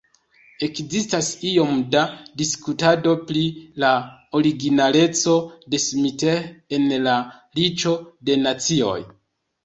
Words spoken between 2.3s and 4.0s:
diskutado pri la